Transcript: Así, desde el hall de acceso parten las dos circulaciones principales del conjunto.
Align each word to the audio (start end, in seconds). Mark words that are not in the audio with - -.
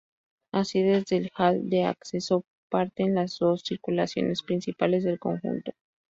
Así, 0.51 0.81
desde 0.81 1.17
el 1.17 1.29
hall 1.37 1.69
de 1.69 1.83
acceso 1.83 2.43
parten 2.69 3.13
las 3.13 3.37
dos 3.37 3.61
circulaciones 3.63 4.41
principales 4.41 5.03
del 5.03 5.19
conjunto. 5.19 5.73